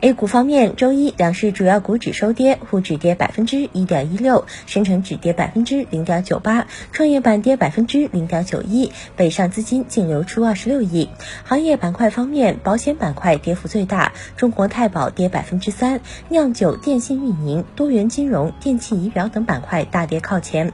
[0.00, 11.08] A 股方面，周一两市主要股指收跌，沪指跌百分之一点一六，深成指跌百分之零点九八，创业板跌百分之零点九一，北上资金净流出二十六亿。
[11.44, 20.72] 行业板块方面，保险板块跌幅最大，中国太保跌百分之三，酿酒、电信运营、多元金融、电气仪表等板块大跌靠前，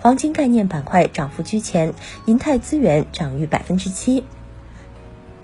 [0.00, 1.94] 黄金概念板块涨幅居前，
[2.26, 4.24] 银泰资源涨逾百分之七。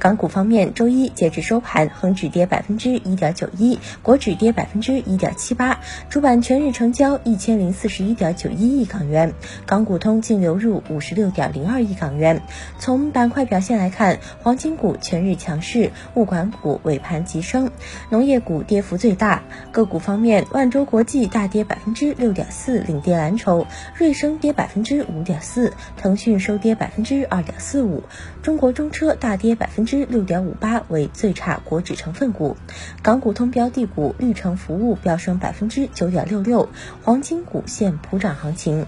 [0.00, 9.34] 港股方面，周一截至收盘，恒指跌百分之一点九一，国指跌百分之一点七八，主板全日成交一千零四十一点九一亿港元，
[9.66, 12.40] 港股通净流入五十六点零二亿港元。
[12.78, 17.70] 从板块表现来看，黄金股全日强势，物管股尾盘急升，
[18.08, 19.42] 农业股跌幅最大。
[19.70, 28.02] 个股方面，万洲国际大跌百分之六点四，领跌蓝筹；瑞声跌百分之五点四，腾讯收跌百分之二点四五，
[28.42, 30.10] 中国中车大跌百分之。
[30.10, 32.56] 六点五八为最差国指成分股，
[33.02, 36.68] 港股通标的股绿城服务飙升百分之九点六六，
[37.04, 38.86] 黄金股现普涨行情。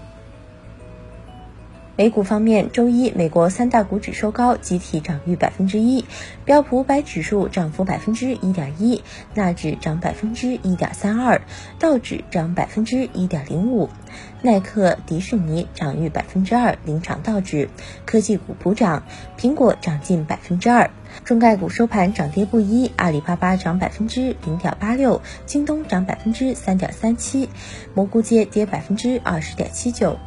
[1.95, 6.05] 美股方面，周一美国三大股指收高，集体涨逾百分之一，
[6.43, 9.03] 标普五百指数涨幅百分之一点一，
[9.35, 11.43] 纳指涨百分之一点三二，
[11.77, 13.89] 道指涨百分之一点零五，
[14.41, 17.69] 耐克、迪士尼涨逾百分之二，领涨道指。
[18.05, 19.03] 科技股普涨，
[19.37, 20.89] 苹果涨近百分之二。
[21.23, 27.49] 中概股收盘涨跌不一，阿里巴巴涨百分之零点八六，京东涨百分之三点三七，
[27.93, 30.17] 蘑菇街跌百分之二十点七九。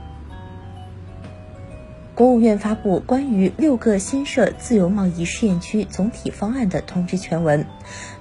[2.16, 7.66] 国务院发布关于六个新设自由贸易试验区总体方案的通知全文。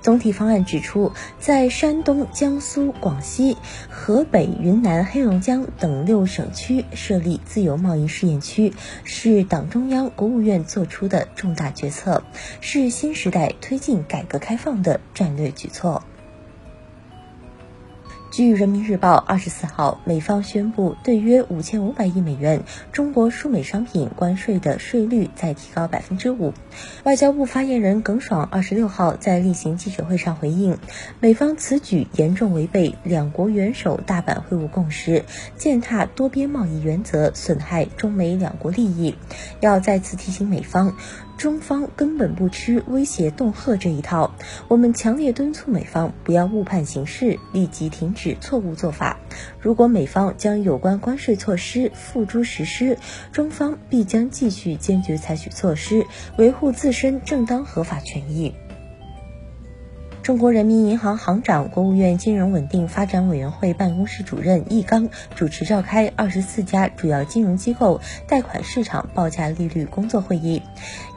[0.02, 3.56] 总体方案指出，在山东、江苏、广西、
[3.90, 8.74] 河北、云南、黑龙江等六省区设立自由贸易试验区，
[9.06, 12.22] 是党中央、国务院作出的重大决策，
[12.60, 16.04] 是新时代推进改革开放的战略举措。
[18.36, 26.54] 据人民日报二十四号，美方宣布对约五千五百亿美元中国输美商品关税的税率再提高百分之五。
[27.06, 30.78] 外交部发言人耿爽二十六号在例行记者会上回应，
[31.22, 35.24] 美方此举严重违背两国元首大阪会晤共识，
[35.56, 39.16] 践踏多边贸易原则，损害中美两国利益，
[39.62, 40.98] 要再次提醒美方。
[41.38, 44.34] 中方根本不吃威胁恫吓这一套，
[44.68, 49.20] 我们强烈敦促美方不要误判形势，立即停止错误做法。
[49.60, 52.98] 如果美方将有关关税措施付诸实施，
[53.32, 56.06] 中方必将继续坚决采取措施，
[56.38, 58.54] 维护自身正当合法权益。
[60.26, 70.64] 中国人民银行行长、国务院金融稳定发展委员会办公室主任易纲主持召开二十四家主要金融机构贷款市场报价利率工作会议。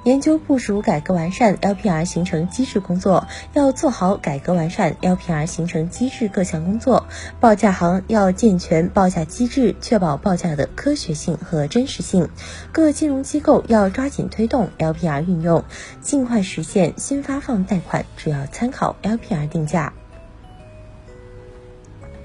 [0.05, 7.07] 研究部署改革完善 LPR 形成机制工作，要做好改革完善 LPR 形成机制各项工作。
[7.41, 12.29] 报价行要健全报价机制，确保报价的科学性和真实性。
[12.73, 15.65] 各金融机构要抓紧推动 LPR 运用，
[16.01, 19.93] 尽快实现新发放贷款主要参考 LPR 定价。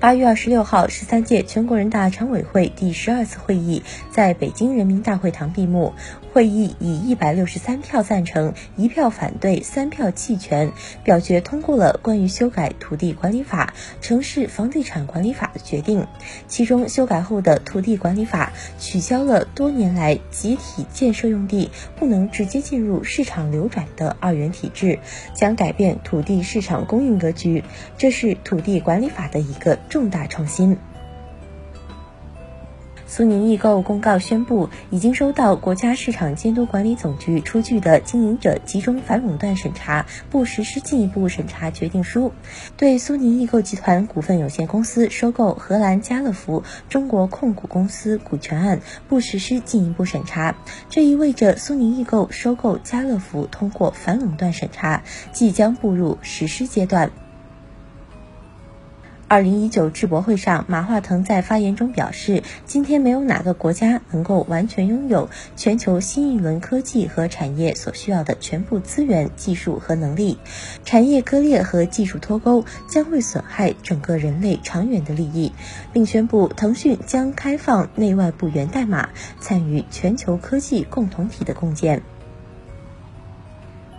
[0.04, 5.94] 八月二十六号，十三届全国人大常委会第十二次会议在北京人民大会堂闭幕。
[6.34, 10.72] 会议以一百六十三票赞成、一票反对、三票弃权，
[11.04, 13.72] 表决通过了关于修改《土地管理法》
[14.06, 16.08] 《城市房地产管理法》的决定。
[16.48, 18.52] 其中，修改后的《土地管理法》
[18.84, 24.98] 取消了多年来集体建设用地不能直接进入市场流转的二元体制，
[25.36, 27.64] 将改变土地市场供应格局，
[28.00, 30.76] 这是《土地管理法》的一个重大创新。
[33.06, 42.32] 苏宁易购公告宣布，已经收到国家市场监督管理总局出具的经营者集中反垄断审查不实施进一步审查决定书，
[42.76, 50.56] 对苏宁易购集团股份有限公司收购荷兰家乐福中国控股公司股权案不实施进一步审查。
[50.90, 57.12] 这意味着苏宁易购收购家乐福通过反垄断审查，即将步入实施阶段。
[59.34, 70.38] 二零一九智博会上，马化腾在发言中表示，今天没有哪个国家能够完全拥有全球新一轮科技和产业所需要的全部资源、技术和能力。
[70.86, 75.52] 产业割裂和技术脱钩将会损害整个人类长远的利益，
[75.92, 79.10] 并宣布腾讯将开放内外部源代码，
[79.40, 82.04] 参与全球科技共同体的共建。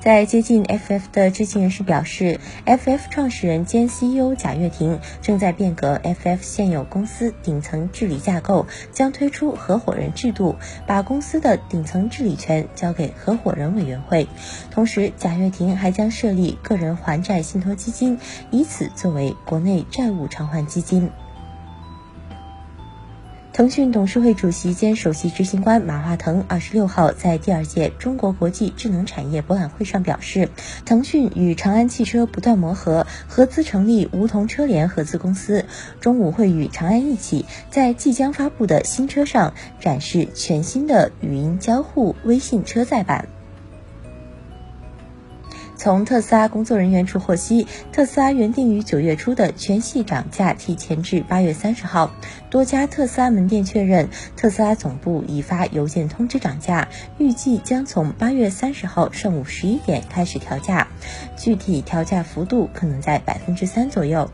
[0.04, 10.56] 在接近 FF 的知情人士表示，FF 创始人兼 CEO 贾跃亭正在变革 FF 现有公司顶层治理架构，将推出合伙人制度，
[10.86, 14.28] 把公司的顶层治理权交给合伙人委员会。
[14.70, 18.18] 同时，贾跃亭还将设立个人还债信托基金，
[18.50, 21.10] 以此作为国内债务偿还基金。
[23.54, 30.48] 腾讯董事会主席兼首席执行官马化腾二十六号在第二届中国国际智能产业博览会上表示，
[30.84, 35.66] 腾讯与长安汽车不断磨合，合资成立梧桐车联合资公司，
[36.00, 43.28] 中午会与长安一起在即将发布的新车上展示全新的语音交互微信车载版。
[45.84, 52.10] 从特斯拉工作人员处获悉，特斯拉原定于九月初的全系涨价提前至八月三十号。
[52.48, 56.88] 多家特斯拉门店确认，特斯拉总部已发邮件通知涨价，
[57.19, 60.88] 预计将从八月三十号上午十一点开始调价，
[61.36, 64.30] 具体调价幅度可能在百分之三左右。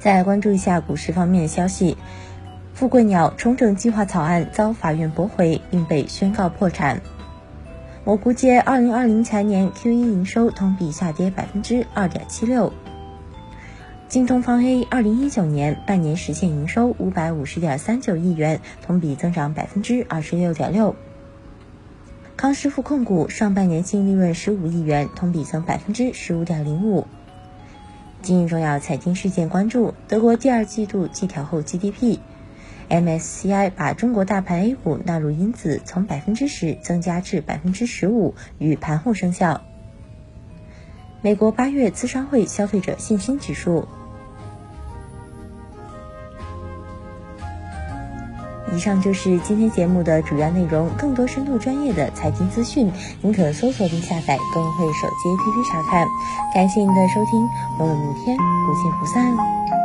[0.00, 1.96] 再来关注一下股市方面的消息，
[2.74, 7.00] 富贵鸟重整计划草案遭法院驳回，并被宣告破产。
[8.10, 12.72] 我估计，二零二零财年 Q 一营收同比下跌百分之二点七六。
[14.08, 20.96] 京东方 A 二零一九年半年实现营收五百五十点三九亿元，同比增长百分之二十六点六。
[22.36, 27.06] 康师傅控股上半年净利润十五亿元，同比增百分之十五点零五。
[28.22, 32.18] 今日重要财经事件关注：德国第二季度季调后 GDP。
[32.90, 39.62] MSCI 把中国大盘 A 股纳入因子，从百分之十增加至百分之十五，与盘后生效。
[41.22, 43.86] 美国八月资商会消费者信心指数。
[48.72, 50.88] 以上就是今天节目的主要内容。
[50.96, 52.90] 更多深度专业的财经资讯，
[53.20, 56.06] 您可搜索并下载公会手机 APP 查看。
[56.54, 57.48] 感谢您的收听，
[57.78, 59.79] 我们明天不见不散。